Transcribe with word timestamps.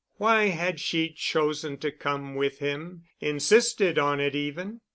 Why 0.15 0.45
had 0.47 0.79
she 0.79 1.11
chosen 1.11 1.77
to 1.77 1.91
come 1.91 2.33
with 2.33 2.57
him—insisted 2.57 3.99
on 3.99 4.19
it 4.19 4.33
even? 4.33 4.81